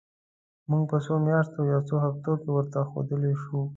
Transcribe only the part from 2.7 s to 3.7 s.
ښودلای شو.